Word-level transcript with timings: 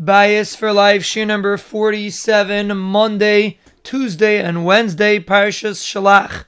Bayis 0.00 0.56
for 0.56 0.72
Life, 0.72 1.02
Shiur 1.02 1.24
number 1.24 1.56
47, 1.56 2.76
Monday, 2.76 3.60
Tuesday, 3.84 4.42
and 4.42 4.64
Wednesday, 4.64 5.20
Parshas 5.20 5.84
Shalach. 5.84 6.46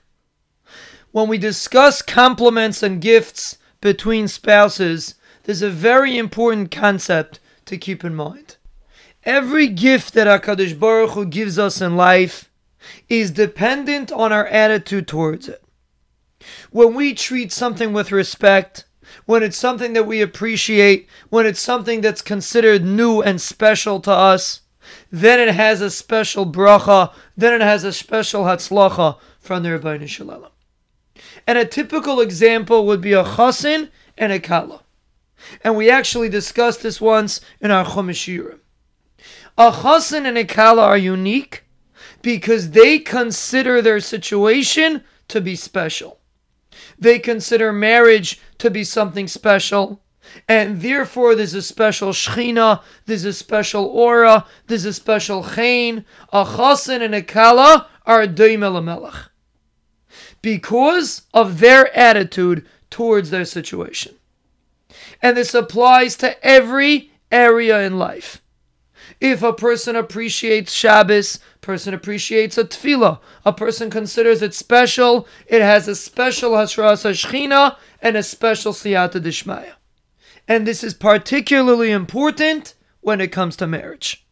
When 1.12 1.28
we 1.28 1.38
discuss 1.38 2.02
compliments 2.02 2.82
and 2.82 3.00
gifts 3.00 3.58
between 3.80 4.26
spouses, 4.26 5.14
there's 5.44 5.62
a 5.62 5.70
very 5.70 6.18
important 6.18 6.72
concept 6.72 7.38
to 7.66 7.78
keep 7.78 8.04
in 8.04 8.16
mind. 8.16 8.56
Every 9.22 9.68
gift 9.68 10.14
that 10.14 10.26
HaKadosh 10.26 10.76
Baruch 10.76 11.10
Hu 11.10 11.24
gives 11.24 11.56
us 11.56 11.80
in 11.80 11.96
life 11.96 12.50
is 13.08 13.30
dependent 13.30 14.10
on 14.10 14.32
our 14.32 14.48
attitude 14.48 15.06
towards 15.06 15.48
it. 15.48 15.62
When 16.70 16.94
we 16.94 17.14
treat 17.14 17.52
something 17.52 17.92
with 17.92 18.10
respect, 18.10 18.86
when 19.24 19.42
it's 19.42 19.56
something 19.56 19.92
that 19.94 20.06
we 20.06 20.20
appreciate, 20.20 21.08
when 21.30 21.46
it's 21.46 21.60
something 21.60 22.00
that's 22.00 22.22
considered 22.22 22.84
new 22.84 23.20
and 23.22 23.40
special 23.40 24.00
to 24.00 24.10
us, 24.10 24.62
then 25.10 25.40
it 25.40 25.54
has 25.54 25.80
a 25.80 25.90
special 25.90 26.46
bracha, 26.46 27.12
then 27.36 27.54
it 27.54 27.60
has 27.60 27.84
a 27.84 27.92
special 27.92 28.44
hatzlacha 28.44 29.18
from 29.40 29.62
the 29.62 29.70
Ribbono 29.70 30.06
Shel 30.06 30.26
Olam. 30.26 30.50
And 31.46 31.58
a 31.58 31.64
typical 31.64 32.20
example 32.20 32.86
would 32.86 33.00
be 33.00 33.12
a 33.12 33.24
chasin 33.24 33.90
and 34.18 34.32
a 34.32 34.40
kala. 34.40 34.82
And 35.62 35.76
we 35.76 35.90
actually 35.90 36.28
discussed 36.28 36.82
this 36.82 37.00
once 37.00 37.40
in 37.60 37.70
our 37.70 37.84
Chumash 37.84 38.58
A 39.58 39.72
chasin 39.72 40.26
and 40.26 40.38
a 40.38 40.44
kala 40.44 40.82
are 40.82 40.98
unique 40.98 41.64
because 42.22 42.70
they 42.70 42.98
consider 42.98 43.80
their 43.80 44.00
situation 44.00 45.04
to 45.28 45.40
be 45.40 45.54
special. 45.56 46.18
They 46.98 47.18
consider 47.18 47.72
marriage 47.72 48.40
to 48.58 48.70
be 48.70 48.84
something 48.84 49.28
special. 49.28 50.02
And 50.48 50.82
therefore, 50.82 51.34
there's 51.34 51.54
a 51.54 51.62
special 51.62 52.10
shechina, 52.10 52.82
there's 53.06 53.24
a 53.24 53.32
special 53.32 53.84
aura, 53.84 54.44
there's 54.66 54.84
a 54.84 54.92
special 54.92 55.44
chain. 55.44 56.04
A 56.32 56.44
chasen 56.44 57.00
and 57.00 57.14
a 57.14 57.22
kala 57.22 57.88
are 58.04 58.26
doim 58.26 58.84
melech 58.84 59.30
because 60.42 61.22
of 61.34 61.60
their 61.60 61.96
attitude 61.96 62.66
towards 62.90 63.30
their 63.30 63.44
situation. 63.44 64.14
And 65.20 65.36
this 65.36 65.54
applies 65.54 66.16
to 66.18 66.44
every 66.46 67.10
area 67.32 67.80
in 67.82 67.98
life. 67.98 68.42
If 69.20 69.42
a 69.42 69.52
person 69.52 69.96
appreciates 69.96 70.72
Shabbos, 70.72 71.38
person 71.60 71.94
appreciates 71.94 72.58
a 72.58 72.64
tefillah, 72.64 73.20
a 73.44 73.52
person 73.52 73.90
considers 73.90 74.42
it 74.42 74.54
special, 74.54 75.26
it 75.46 75.62
has 75.62 75.88
a 75.88 75.96
special 75.96 76.52
Hashras 76.52 77.04
Hashchina 77.04 77.76
and 78.00 78.16
a 78.16 78.22
special 78.22 78.72
Siyata 78.72 79.20
Dishmaya. 79.20 79.72
And 80.48 80.66
this 80.66 80.84
is 80.84 80.94
particularly 80.94 81.90
important 81.90 82.74
when 83.00 83.20
it 83.20 83.32
comes 83.32 83.56
to 83.56 83.66
marriage. 83.66 84.26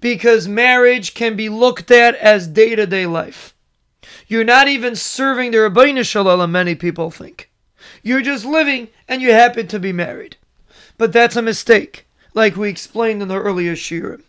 Because 0.00 0.46
marriage 0.46 1.14
can 1.14 1.36
be 1.36 1.48
looked 1.48 1.90
at 1.90 2.14
as 2.16 2.46
day 2.46 2.74
to 2.76 2.86
day 2.86 3.06
life. 3.06 3.54
You're 4.26 4.44
not 4.44 4.68
even 4.68 4.94
serving 4.94 5.50
the 5.50 5.58
Ribbono 5.58 6.04
Shel 6.04 6.26
Olam, 6.26 6.50
many 6.50 6.74
people 6.74 7.10
think. 7.10 7.50
You're 8.02 8.22
just 8.22 8.44
living 8.44 8.88
and 9.08 9.20
you 9.20 9.32
happen 9.32 9.66
to 9.68 9.78
be 9.78 9.92
married. 9.92 10.36
But 10.98 11.12
that's 11.12 11.36
a 11.36 11.42
mistake 11.42 12.06
like 12.34 12.56
we 12.56 12.68
explained 12.68 13.22
in 13.22 13.28
the 13.28 13.40
earlier 13.40 13.74
shiurim. 13.74 14.22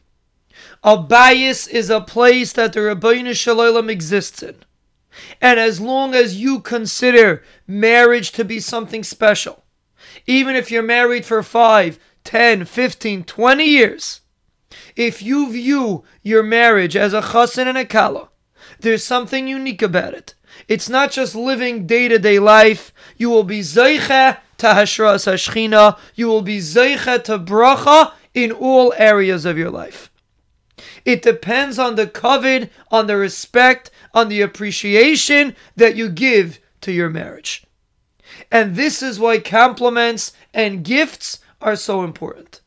A 0.83 0.97
bayis 0.97 1.69
is 1.69 1.89
a 1.89 2.01
place 2.01 2.53
that 2.53 2.73
the 2.73 2.79
Ribbono 2.79 3.35
Shel 3.35 3.57
Olam 3.57 3.89
exists 3.89 4.43
in. 4.43 4.55
And 5.41 5.59
as 5.59 5.79
long 5.79 6.15
as 6.15 6.41
you 6.41 6.59
consider 6.59 7.43
marriage 7.67 8.31
to 8.33 8.45
be 8.45 8.59
something 8.59 9.03
special, 9.03 9.63
even 10.25 10.55
if 10.55 10.71
you're 10.71 10.83
married 10.83 11.25
for 11.25 11.43
5, 11.43 11.99
10, 12.23 12.65
15, 12.65 13.23
20 13.23 13.63
years, 13.63 14.21
if 14.95 15.21
you 15.21 15.51
view 15.51 16.03
your 16.23 16.43
marriage 16.43 16.95
as 16.95 17.13
a 17.13 17.21
chassan 17.21 17.67
and 17.67 17.77
a 17.77 17.85
kala, 17.85 18.29
there's 18.79 19.03
something 19.03 19.47
unique 19.47 19.81
about 19.81 20.13
it. 20.13 20.33
It's 20.67 20.89
not 20.89 21.11
just 21.11 21.35
living 21.35 21.87
day 21.87 22.07
to 22.07 22.19
day 22.19 22.39
life. 22.39 22.93
You 23.17 23.29
will 23.29 23.43
be 23.43 23.61
zeicha 23.61 24.39
to 24.57 24.67
hashras 24.67 25.31
hashchina. 25.31 25.97
You 26.15 26.27
will 26.27 26.41
be 26.41 26.59
zeicha 26.59 27.23
to 27.25 27.39
bracha 27.39 28.13
in 28.33 28.51
all 28.51 28.93
areas 28.97 29.45
of 29.45 29.57
your 29.57 29.69
life. 29.69 30.11
It 31.05 31.21
depends 31.21 31.79
on 31.79 31.95
the 31.95 32.07
covet, 32.07 32.71
on 32.89 33.07
the 33.07 33.17
respect, 33.17 33.91
on 34.13 34.29
the 34.29 34.41
appreciation 34.41 35.55
that 35.75 35.95
you 35.95 36.09
give 36.09 36.59
to 36.81 36.91
your 36.91 37.09
marriage. 37.09 37.63
And 38.51 38.75
this 38.75 39.01
is 39.01 39.19
why 39.19 39.39
compliments 39.39 40.33
and 40.53 40.83
gifts 40.83 41.39
are 41.61 41.75
so 41.75 42.03
important. 42.03 42.61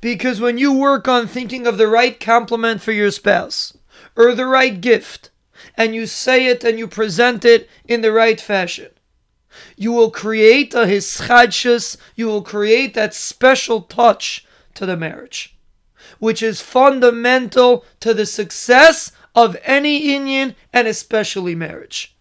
Because 0.00 0.40
when 0.40 0.58
you 0.58 0.72
work 0.72 1.08
on 1.08 1.26
thinking 1.26 1.66
of 1.66 1.78
the 1.78 1.88
right 1.88 2.18
compliment 2.18 2.82
for 2.82 2.92
your 2.92 3.10
spouse 3.10 3.76
or 4.14 4.34
the 4.34 4.46
right 4.46 4.80
gift, 4.80 5.30
and 5.76 5.94
you 5.94 6.06
say 6.06 6.46
it 6.46 6.64
and 6.64 6.78
you 6.78 6.86
present 6.86 7.44
it 7.44 7.68
in 7.86 8.00
the 8.00 8.12
right 8.12 8.40
fashion, 8.40 8.90
you 9.76 9.92
will 9.92 10.10
create 10.10 10.74
a 10.74 10.86
hischadshus, 10.86 11.96
you 12.14 12.26
will 12.26 12.42
create 12.42 12.94
that 12.94 13.14
special 13.14 13.82
touch 13.82 14.46
to 14.74 14.86
the 14.86 14.96
marriage, 14.96 15.56
which 16.18 16.42
is 16.42 16.60
fundamental 16.60 17.84
to 18.00 18.12
the 18.14 18.26
success 18.26 19.12
of 19.34 19.56
any 19.64 20.08
inyan 20.08 20.54
and 20.72 20.88
especially 20.88 21.54
marriage. 21.54 22.16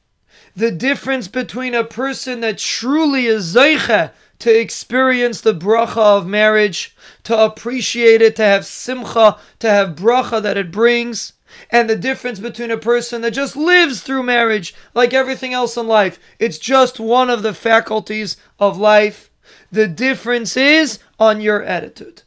The 0.55 0.71
difference 0.71 1.27
between 1.27 1.73
a 1.73 1.83
person 1.83 2.39
that 2.41 2.57
truly 2.57 3.25
is 3.25 3.55
zeicha 3.55 4.11
to 4.39 4.59
experience 4.59 5.41
the 5.41 5.53
bracha 5.53 5.97
of 5.97 6.27
marriage, 6.27 6.95
to 7.23 7.37
appreciate 7.37 8.21
it, 8.21 8.35
to 8.37 8.43
have 8.43 8.65
simcha, 8.65 9.37
to 9.59 9.69
have 9.69 9.95
bracha 9.95 10.41
that 10.41 10.57
it 10.57 10.71
brings, 10.71 11.33
and 11.69 11.89
the 11.89 11.95
difference 11.95 12.39
between 12.39 12.71
a 12.71 12.77
person 12.77 13.21
that 13.21 13.31
just 13.31 13.55
lives 13.55 14.01
through 14.01 14.23
marriage 14.23 14.73
like 14.93 15.13
everything 15.13 15.53
else 15.53 15.77
in 15.77 15.87
life. 15.87 16.19
It's 16.39 16.57
just 16.57 16.99
one 16.99 17.29
of 17.29 17.43
the 17.43 17.53
faculties 17.53 18.37
of 18.59 18.77
life. 18.77 19.29
The 19.71 19.87
difference 19.87 20.55
is 20.57 20.99
on 21.19 21.41
your 21.41 21.63
attitude. 21.63 22.23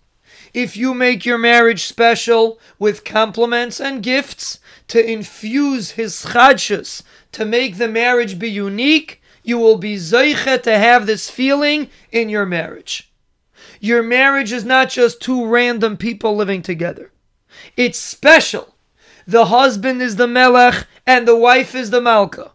If 0.54 0.76
you 0.76 0.94
make 0.94 1.26
your 1.26 1.38
marriage 1.38 1.84
special 1.84 2.58
with 2.78 3.04
compliments 3.04 3.80
and 3.80 4.02
gifts 4.02 4.60
to 4.88 5.04
infuse 5.04 5.92
hischadshus, 5.92 7.02
to 7.32 7.44
make 7.44 7.76
the 7.76 7.88
marriage 7.88 8.38
be 8.38 8.50
unique, 8.50 9.22
you 9.42 9.58
will 9.58 9.78
be 9.78 9.96
zeiche 9.96 10.62
to 10.62 10.78
have 10.78 11.06
this 11.06 11.30
feeling 11.30 11.90
in 12.10 12.28
your 12.28 12.46
marriage. 12.46 13.12
Your 13.80 14.02
marriage 14.02 14.52
is 14.52 14.64
not 14.64 14.90
just 14.90 15.20
two 15.20 15.46
random 15.46 15.96
people 15.96 16.34
living 16.34 16.62
together. 16.62 17.12
It's 17.76 17.98
special 17.98 18.74
the 19.28 19.44
husband 19.46 20.00
is 20.00 20.16
the 20.16 20.26
melech 20.26 20.86
and 21.06 21.28
the 21.28 21.36
wife 21.36 21.74
is 21.74 21.90
the 21.90 22.00
malka. 22.00 22.50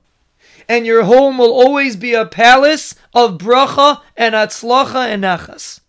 And 0.67 0.87
your 0.87 1.03
home 1.03 1.37
will 1.37 1.53
always 1.53 1.95
be 1.95 2.15
a 2.15 2.25
palace 2.25 2.95
of 3.13 3.37
bracha 3.37 4.01
and 4.17 4.33
hatzlacha 4.33 5.05
and 5.05 5.23
nachas. 5.23 5.81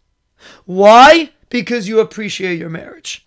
Why? 0.66 1.30
Because 1.48 1.88
you 1.88 2.00
appreciate 2.00 2.58
your 2.58 2.68
marriage. 2.68 3.26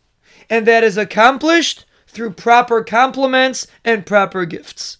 And 0.50 0.68
that 0.68 0.84
is 0.84 0.98
accomplished 0.98 1.86
through 2.06 2.32
proper 2.32 2.84
compliments 2.84 3.66
and 3.84 4.06
proper 4.06 4.46
gifts. 4.46 5.00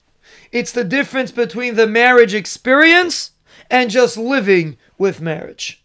It's 0.52 0.72
the 0.72 0.84
difference 0.84 1.32
between 1.32 1.76
the 1.76 1.88
marriage 1.88 2.34
experience 2.34 3.32
and 3.70 3.92
just 3.92 4.18
living 4.18 4.78
with 4.98 5.22
marriage. 5.22 5.84